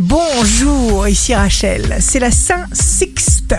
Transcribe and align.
Bonjour, 0.00 1.08
ici 1.08 1.34
Rachel, 1.34 1.96
c'est 1.98 2.20
la 2.20 2.30
Saint 2.30 2.66
Sixte. 2.72 3.56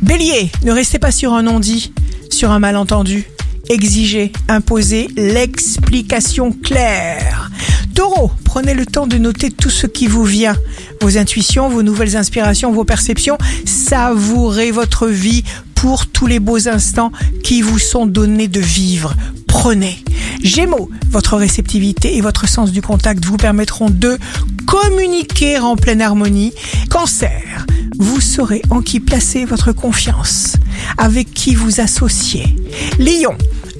Bélier, 0.00 0.52
ne 0.62 0.70
restez 0.70 1.00
pas 1.00 1.10
sur 1.10 1.32
un 1.32 1.42
non-dit, 1.42 1.92
sur 2.30 2.52
un 2.52 2.60
malentendu. 2.60 3.24
Exigez, 3.68 4.30
imposez 4.46 5.08
l'explication 5.16 6.52
claire. 6.52 7.50
Taureau, 7.96 8.30
prenez 8.44 8.74
le 8.74 8.86
temps 8.86 9.08
de 9.08 9.18
noter 9.18 9.50
tout 9.50 9.70
ce 9.70 9.88
qui 9.88 10.06
vous 10.06 10.22
vient, 10.22 10.56
vos 11.00 11.18
intuitions, 11.18 11.68
vos 11.68 11.82
nouvelles 11.82 12.16
inspirations, 12.16 12.70
vos 12.70 12.84
perceptions. 12.84 13.36
Savourez 13.66 14.70
votre 14.70 15.08
vie 15.08 15.42
pour 15.74 16.06
tous 16.06 16.28
les 16.28 16.38
beaux 16.38 16.68
instants 16.68 17.10
qui 17.42 17.60
vous 17.60 17.80
sont 17.80 18.06
donnés 18.06 18.46
de 18.46 18.60
vivre. 18.60 19.14
Prenez. 19.48 20.04
Gémeaux, 20.42 20.90
votre 21.10 21.36
réceptivité 21.36 22.16
et 22.16 22.20
votre 22.20 22.48
sens 22.48 22.72
du 22.72 22.82
contact 22.82 23.24
vous 23.24 23.36
permettront 23.36 23.90
de 23.90 24.18
communiquer 24.66 25.58
en 25.58 25.76
pleine 25.76 26.00
harmonie. 26.00 26.52
Cancer, 26.90 27.66
vous 27.98 28.20
saurez 28.20 28.62
en 28.70 28.80
qui 28.80 29.00
placer 29.00 29.44
votre 29.44 29.72
confiance, 29.72 30.56
avec 30.98 31.32
qui 31.32 31.54
vous 31.54 31.80
associer. 31.80 32.56
Lion, 32.98 33.36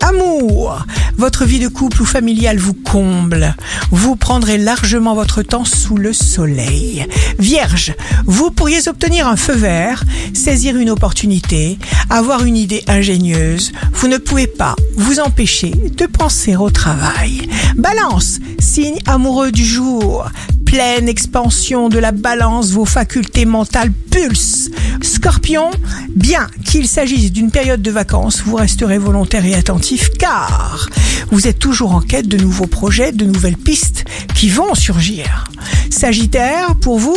Amour, 0.00 0.84
votre 1.16 1.44
vie 1.44 1.58
de 1.58 1.68
couple 1.68 2.02
ou 2.02 2.04
familiale 2.04 2.58
vous 2.58 2.74
comble. 2.74 3.54
Vous 3.90 4.16
prendrez 4.16 4.58
largement 4.58 5.14
votre 5.14 5.42
temps 5.42 5.64
sous 5.64 5.96
le 5.96 6.12
soleil. 6.12 7.06
Vierge, 7.38 7.94
vous 8.24 8.50
pourriez 8.50 8.88
obtenir 8.88 9.26
un 9.28 9.36
feu 9.36 9.54
vert, 9.54 10.04
saisir 10.34 10.76
une 10.76 10.90
opportunité, 10.90 11.78
avoir 12.10 12.44
une 12.44 12.56
idée 12.56 12.84
ingénieuse. 12.88 13.72
Vous 13.92 14.08
ne 14.08 14.18
pouvez 14.18 14.46
pas 14.46 14.76
vous 14.96 15.20
empêcher 15.20 15.70
de 15.70 16.06
penser 16.06 16.56
au 16.56 16.70
travail. 16.70 17.48
Balance, 17.76 18.38
signe 18.58 18.98
amoureux 19.06 19.52
du 19.52 19.64
jour 19.64 20.26
pleine 20.66 21.08
expansion 21.08 21.88
de 21.88 21.98
la 21.98 22.12
balance, 22.12 22.72
vos 22.72 22.84
facultés 22.84 23.46
mentales 23.46 23.92
pulsent. 24.10 24.68
Scorpion, 25.00 25.70
bien 26.14 26.48
qu'il 26.64 26.86
s'agisse 26.88 27.32
d'une 27.32 27.50
période 27.50 27.80
de 27.80 27.90
vacances, 27.90 28.42
vous 28.44 28.56
resterez 28.56 28.98
volontaire 28.98 29.46
et 29.46 29.54
attentif 29.54 30.10
car 30.18 30.88
vous 31.30 31.46
êtes 31.46 31.58
toujours 31.58 31.94
en 31.94 32.00
quête 32.00 32.28
de 32.28 32.36
nouveaux 32.36 32.66
projets, 32.66 33.12
de 33.12 33.24
nouvelles 33.24 33.56
pistes 33.56 34.04
qui 34.34 34.48
vont 34.48 34.74
surgir. 34.74 35.44
Sagittaire, 35.88 36.74
pour 36.76 36.98
vous, 36.98 37.16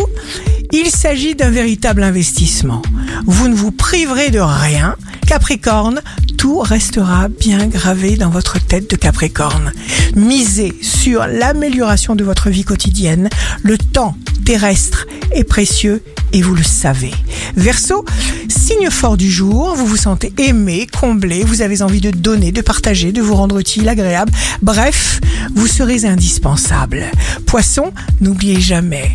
il 0.72 0.90
s'agit 0.90 1.36
d'un 1.36 1.50
véritable 1.50 2.04
investissement. 2.04 2.82
Vous 3.26 3.48
ne 3.48 3.56
vous 3.56 3.72
priverez 3.72 4.30
de 4.30 4.40
rien. 4.40 4.96
Capricorne, 5.28 6.02
tout 6.40 6.60
restera 6.60 7.28
bien 7.28 7.68
gravé 7.68 8.16
dans 8.16 8.30
votre 8.30 8.66
tête 8.66 8.90
de 8.90 8.96
Capricorne. 8.96 9.74
Misez 10.16 10.74
sur 10.82 11.28
l'amélioration 11.28 12.16
de 12.16 12.24
votre 12.24 12.50
vie 12.50 12.64
quotidienne. 12.64 13.28
Le 13.62 13.78
temps 13.78 14.16
terrestre 14.46 15.06
est 15.34 15.44
précieux 15.44 16.02
et 16.32 16.42
vous 16.42 16.56
le 16.56 16.64
savez. 16.64 17.12
Verseau, 17.58 18.06
signe 18.48 18.90
fort 18.90 19.18
du 19.18 19.30
jour, 19.30 19.76
vous 19.76 19.86
vous 19.86 19.98
sentez 19.98 20.32
aimé, 20.38 20.88
comblé, 20.88 21.44
vous 21.44 21.62
avez 21.62 21.82
envie 21.82 22.00
de 22.00 22.12
donner, 22.12 22.54
de 22.54 22.62
partager, 22.62 23.12
de 23.12 23.22
vous 23.22 23.36
rendre 23.36 23.60
utile, 23.60 23.90
agréable. 23.90 24.32
Bref, 24.62 25.20
vous 25.56 25.68
serez 25.68 26.06
indispensable. 26.06 27.04
Poisson, 27.48 27.92
n'oubliez 28.22 28.62
jamais 28.62 29.12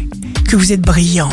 que 0.46 0.56
vous 0.56 0.74
êtes 0.74 0.82
brillant, 0.82 1.30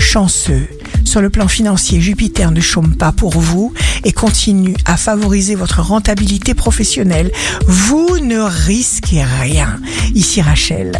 chanceux. 0.00 0.66
Sur 1.14 1.22
le 1.22 1.30
plan 1.30 1.46
financier, 1.46 2.00
Jupiter 2.00 2.50
ne 2.50 2.60
chôme 2.60 2.96
pas 2.96 3.12
pour 3.12 3.38
vous 3.38 3.72
et 4.02 4.10
continue 4.10 4.74
à 4.84 4.96
favoriser 4.96 5.54
votre 5.54 5.80
rentabilité 5.80 6.54
professionnelle. 6.54 7.30
Vous 7.68 8.18
ne 8.18 8.40
risquez 8.40 9.22
rien. 9.22 9.78
Ici 10.16 10.42
Rachel, 10.42 10.90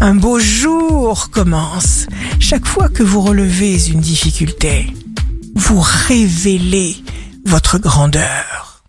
un 0.00 0.14
beau 0.14 0.38
jour 0.38 1.30
commence. 1.30 2.06
Chaque 2.38 2.64
fois 2.64 2.88
que 2.88 3.02
vous 3.02 3.20
relevez 3.20 3.88
une 3.88 4.00
difficulté, 4.00 4.86
vous 5.56 5.80
révélez 5.80 6.94
votre 7.44 7.78
grandeur. 7.78 8.75